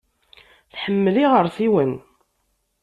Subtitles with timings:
[0.73, 1.93] Tḥemmel iɣersiwen.